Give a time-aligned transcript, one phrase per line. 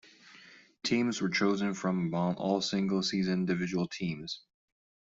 [0.83, 4.41] Teams were chosen from among all single-season individual teams.